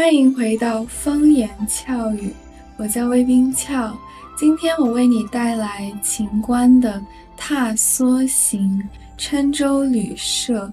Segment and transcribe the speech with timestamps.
[0.00, 2.32] 欢迎回到风言俏语，
[2.76, 3.98] 我叫魏冰俏。
[4.38, 6.94] 今天我为你带来秦观的
[7.36, 8.80] 《踏梭行·
[9.20, 10.66] 郴州旅社》，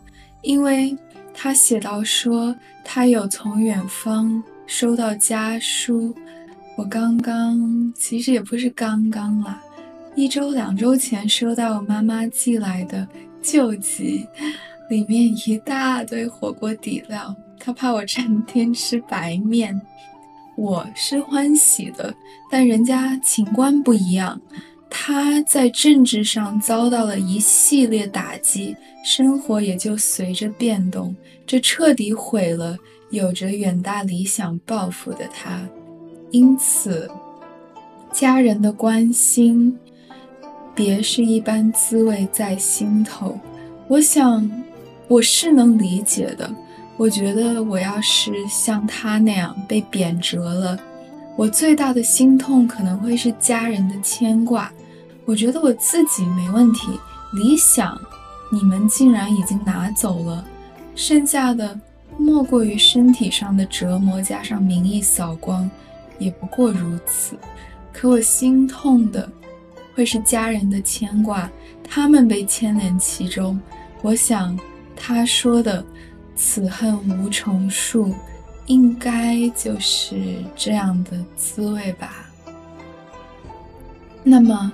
[0.44, 0.96] 因为
[1.34, 6.16] 他写到说他有从远方收到家书。
[6.78, 9.60] 我刚刚，其实也不是刚刚啦，
[10.14, 13.05] 一周两周前收到我妈妈寄来的
[13.41, 14.27] 旧集，
[14.88, 17.35] 里面一大堆火锅底料，
[17.66, 19.82] 他怕我成天吃白面。
[20.55, 22.14] 我是欢喜的，
[22.48, 24.40] 但人家秦观不一样，
[24.88, 31.16] 他在政治上遭到了一系列打击，生活也就随着变动，
[31.48, 32.78] 这彻底毁了
[33.10, 35.68] 有着远大理想抱负的他。
[36.30, 37.10] 因此，
[38.12, 39.76] 家人的关心，
[40.76, 43.36] 别是一般滋味在心头。
[43.88, 44.48] 我想，
[45.07, 46.48] 我是能理解的。
[46.98, 50.79] 我觉得，我要是像他那样被贬谪了，
[51.35, 54.71] 我最大的心痛可能会是家人的牵挂。
[55.26, 56.88] 我觉得我自己没问题，
[57.34, 57.99] 理想
[58.51, 60.46] 你们竟然已经拿走了，
[60.96, 61.77] 剩下的
[62.18, 65.69] 莫过于身体上的折磨，加上名义扫光。
[66.18, 67.35] 也不过如此，
[67.91, 69.29] 可我心痛的
[69.94, 71.50] 会是家人的牵挂，
[71.84, 73.59] 他们被牵连其中。
[74.01, 74.57] 我想
[74.96, 75.84] 他说的
[76.36, 78.14] “此恨无重数”，
[78.68, 82.30] 应该就是这样的滋味吧。
[84.24, 84.72] 那么，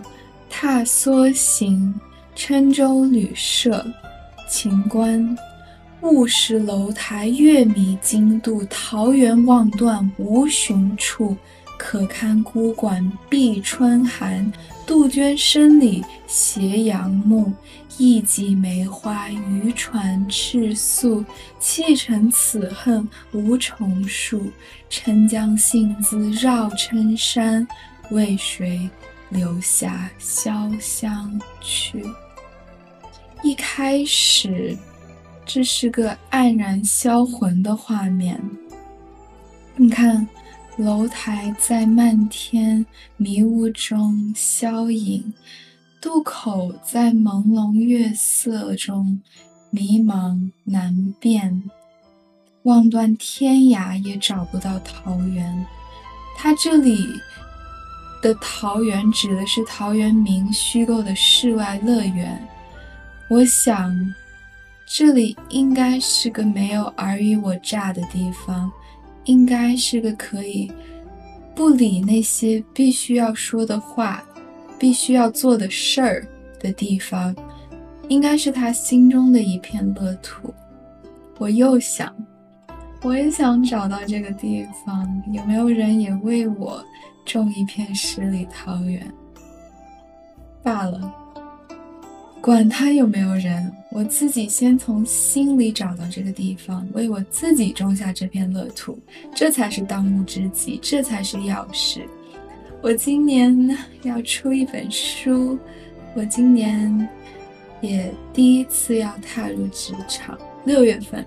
[0.50, 1.94] 踏梭行，
[2.36, 3.86] 郴州旅社，
[4.50, 5.38] 秦观。
[6.02, 11.38] 雾是楼台月迷津渡，桃源望断无穷处。
[11.84, 14.54] 可堪孤馆闭春寒，
[14.86, 17.52] 杜鹃声里斜阳暮。
[17.98, 21.26] 一骑梅花渔船赤宿，
[21.60, 24.52] 弃乘此恨无重数。
[24.92, 27.68] 沉江信自绕郴山，
[28.12, 28.88] 为谁
[29.30, 32.06] 留下潇湘去？
[33.42, 34.78] 一开始。
[35.48, 38.40] 这是个黯然销魂的画面。
[39.76, 40.26] 你看，
[40.82, 42.84] 楼台在漫天
[43.16, 45.32] 迷雾中消隐，
[46.02, 49.22] 渡口在朦胧月色中
[49.70, 51.70] 迷茫难辨，
[52.64, 55.66] 望断天涯也找不到桃源。
[56.36, 57.08] 他这里
[58.24, 62.44] 的桃源指的是陶渊明虚构的世外乐园。
[63.30, 63.96] 我想。
[64.94, 68.70] 这里应该是个没有尔虞我诈的地方，
[69.26, 70.72] 应该是个可以
[71.56, 74.24] 不理那些必须要说的话、
[74.80, 76.28] 必须要做的事儿
[76.60, 77.36] 的地方，
[78.08, 80.54] 应该是他心中的一片乐土。
[81.38, 82.14] 我又想，
[83.04, 86.84] 我也想找到这个地方，有没有人也为我
[87.26, 89.12] 种一片十里桃源？
[90.64, 91.14] 罢了。
[92.42, 98.98] 管他有没有人，我自己先从心里找到这个地方，为我自己种下这片乐土，
[99.36, 102.02] 这才是当务之急，这才是要事。
[102.82, 105.60] 我今年要出一本书，
[106.16, 107.08] 我今年
[107.80, 110.36] 也第一次要踏入职场，
[110.66, 111.24] 六月份，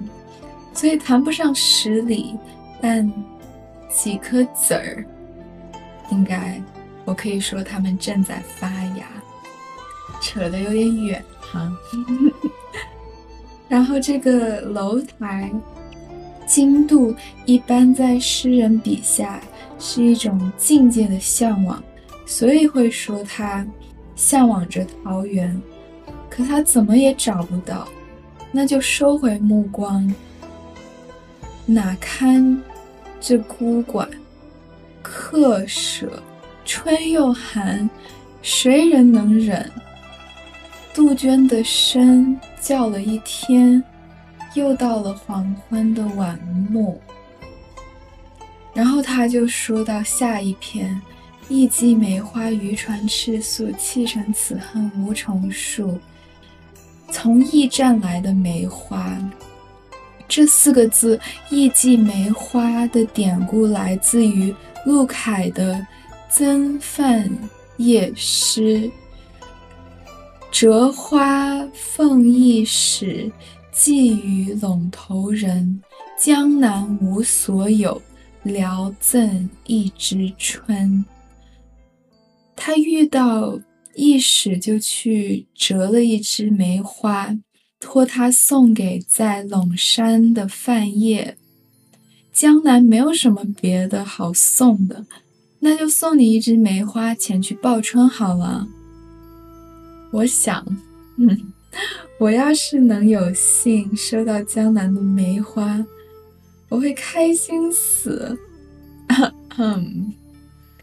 [0.73, 2.35] 所以谈不上十里，
[2.81, 3.09] 但
[3.89, 5.07] 几颗籽儿，
[6.11, 6.61] 应该
[7.05, 8.84] 我可以说它们正在发。
[10.25, 11.71] 扯得有点远哈，
[13.69, 15.53] 然后这个楼台
[16.47, 17.15] 精度
[17.45, 19.39] 一般在诗人笔下
[19.79, 21.83] 是一种境界的向往，
[22.25, 23.67] 所以会说他
[24.17, 25.61] 向往着桃源，
[26.31, 27.87] 可他怎么也找不到，
[28.51, 30.11] 那就收回目光，
[31.67, 32.63] 哪堪
[33.21, 34.09] 这孤馆，
[35.03, 36.23] 客舍，
[36.65, 37.89] 春又寒，
[38.41, 39.71] 谁人能忍？
[40.95, 43.83] 杜鹃的声叫了一天，
[44.55, 46.39] 又到了黄昏的晚
[46.71, 47.01] 暮。
[48.73, 51.01] 然后他就说到下一篇
[51.51, 55.99] ：“一骑梅花渔船赤宿，弃乘此恨无重数。”
[57.11, 59.19] 从驿站来的梅花，
[60.29, 61.19] 这四个字
[61.51, 64.55] “驿寄梅花”的典故来自于
[64.87, 65.75] 陆凯的
[66.31, 67.29] 《曾范
[67.79, 68.79] 夜诗》。
[70.55, 73.29] 折花凤翼使，
[73.73, 75.83] 寄与陇头人。
[76.17, 78.01] 江南无所有，
[78.45, 81.05] 聊赠一枝春。
[82.55, 83.59] 他遇到
[83.97, 87.37] 驿使，就去折了一枝梅花，
[87.81, 91.35] 托他送给在陇山的范晔。
[92.33, 95.05] 江南没有什么别的好送的，
[95.59, 98.69] 那就送你一支梅花前去报春好了。
[100.15, 100.65] 我想，
[101.19, 101.53] 嗯，
[102.21, 105.85] 我要是能有幸收到江南的梅花，
[106.69, 108.39] 我会开心死。
[109.59, 110.15] 嗯，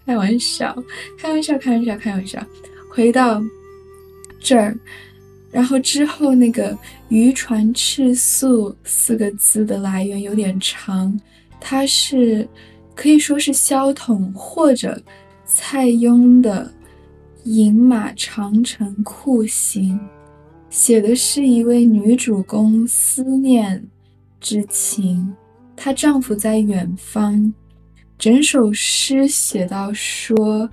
[0.05, 0.75] 开玩笑，
[1.17, 2.45] 开玩笑，开玩笑，开玩笑。
[2.89, 3.41] 回到
[4.37, 4.77] 这儿。
[5.49, 6.77] 然后之后那个
[7.07, 11.17] “渔船赤素”四个字的来源有点长，
[11.57, 12.45] 它是
[12.93, 15.01] 可以说是萧统或者
[15.45, 16.69] 蔡邕的
[17.43, 19.99] 《饮马长城酷刑》，
[20.69, 23.87] 写的是一位女主公思念
[24.39, 25.33] 之情，
[25.75, 27.53] 她丈夫在远方。
[28.17, 30.69] 整首诗写到说：“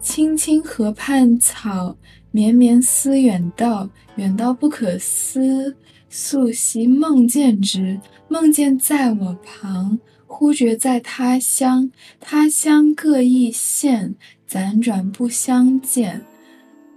[0.00, 1.96] 青青河畔草。”
[2.34, 5.76] 绵绵思远道，远道不可思。
[6.08, 10.00] 宿昔梦见之，梦见在我旁。
[10.34, 14.14] 忽觉在他乡，他乡各异县，
[14.48, 16.24] 辗转不相见。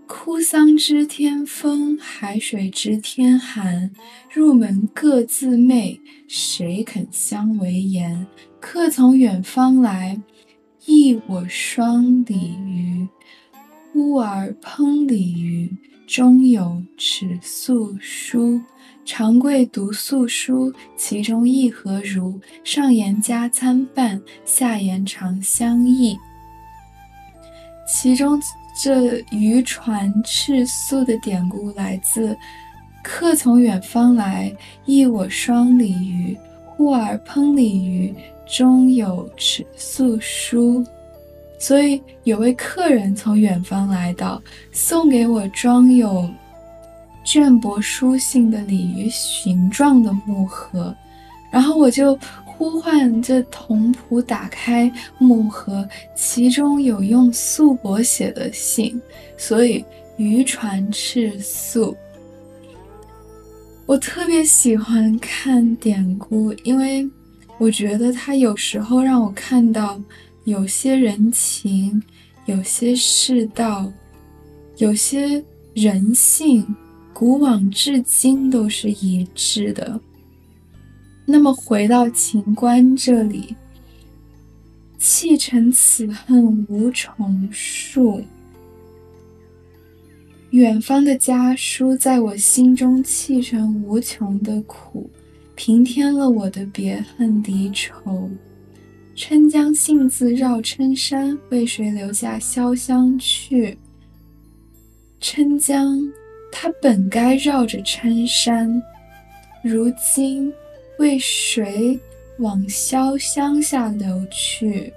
[0.08, 3.92] 哭丧知天风，海水知天寒。
[4.34, 6.00] 入门各自媚，
[6.30, 8.26] 谁肯相为言？
[8.62, 10.18] 客从远方来，
[10.86, 13.06] 忆我双鲤鱼。
[13.96, 15.70] 乌儿烹鲤鱼，
[16.07, 18.62] 中有尺素书。
[19.04, 22.40] 长贵读素书，其中意何如？
[22.63, 26.18] 上言加参半，下言长相异。
[27.88, 28.40] 其中
[28.84, 32.36] 这渔船赤素的典故来自
[33.04, 34.51] “客从远方来，
[34.86, 36.36] 忆我双鲤鱼。
[36.66, 38.13] 忽而烹鲤鱼，
[38.48, 40.84] 中有尺素书。”
[41.57, 44.42] 所以有位客人从远方来到，
[44.72, 46.30] 送给我装有
[47.25, 50.96] 绢帛书信的鲤鱼形状的木盒，
[51.52, 59.01] 然后我就呼唤这童仆打开木盒，其中有用素帛写的信，
[59.38, 59.84] 所以
[60.18, 61.96] 渔船赤素。
[63.88, 67.10] 我特别喜欢看典故，因为
[67.58, 70.00] 我觉得它有时候让我看到。
[70.45, 72.01] 有些人情，
[72.45, 73.92] 有些世道，
[74.77, 75.44] 有些
[75.74, 76.63] 人性，
[77.13, 80.00] 古往至今都是一致的。
[81.25, 83.56] 那么回到秦观这里，
[85.00, 88.21] 弃臣此恨无重数。
[90.51, 95.09] 远方的家书在我心中砌成无穷的苦，
[95.56, 98.30] 平添了我的别恨离愁。
[99.15, 103.77] 郴江信自绕郴山，为谁留下潇湘去？
[105.21, 105.97] 郴江，
[106.51, 108.83] 它本该绕着郴山，
[109.63, 110.53] 如今
[111.00, 111.97] 为谁
[112.39, 114.91] 往潇湘下流去？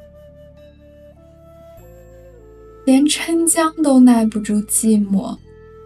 [2.84, 5.38] 连郴江都耐不住寂寞，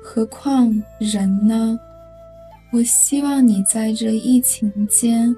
[0.02, 1.79] 何况人呢？
[2.73, 5.37] 我希望你在这疫情间，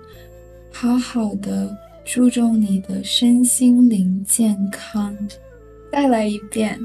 [0.70, 1.76] 好好的。
[2.04, 5.16] 注重你的身心灵健康。
[5.90, 6.78] 再来一遍：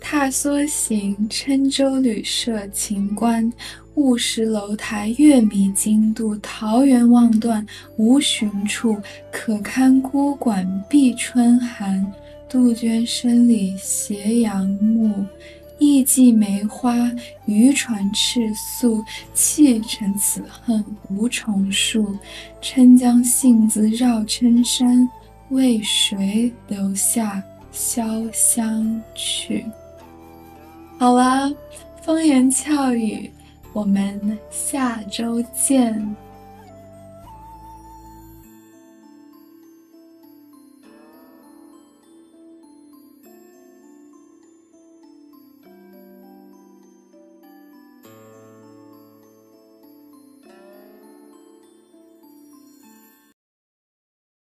[0.00, 3.50] 踏梭行，郴州旅舍秦观。
[3.94, 6.36] 雾石楼台，月迷津渡。
[6.38, 7.64] 桃源望断
[7.96, 8.96] 无寻处，
[9.30, 12.04] 可堪孤馆闭春寒。
[12.48, 15.24] 杜鹃声里斜阳暮。
[15.78, 17.10] 意寄梅花，
[17.46, 19.04] 渔船赤宿。
[19.32, 22.16] 弃臣此恨无重数。
[22.60, 25.08] 郴江信子绕郴山，
[25.50, 29.64] 为谁留下潇湘去？
[30.98, 31.52] 好了，
[32.02, 33.30] 风言俏语，
[33.72, 36.16] 我们下周见。